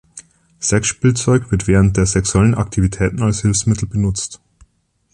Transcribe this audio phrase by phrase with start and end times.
[0.59, 4.41] Sexspielzeug wird während der sexuellen Aktivitäten als Hilfsmittel benutzt.